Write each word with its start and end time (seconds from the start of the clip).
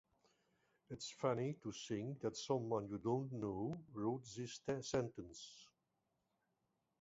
It's 0.89 1.11
funny 1.11 1.53
to 1.61 1.71
think 1.71 2.21
that 2.21 2.35
someone 2.35 2.87
you 2.87 2.97
don't 2.97 3.31
know 3.33 3.77
wrote 3.93 4.23
this 4.35 4.59
sentence 4.83 5.67